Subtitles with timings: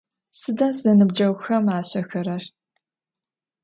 [0.39, 2.43] Sıda zenıbceğuxem aş'exerer?